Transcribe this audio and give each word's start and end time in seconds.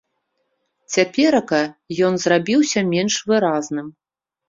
Цяперака 0.95 1.61
ён 2.09 2.19
зрабіўся 2.25 2.87
менш 2.93 3.23
выразным. 3.31 3.97